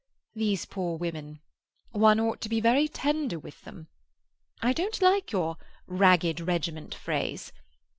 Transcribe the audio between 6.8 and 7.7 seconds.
phrase.